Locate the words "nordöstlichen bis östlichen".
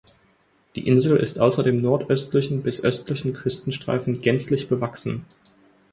1.79-3.33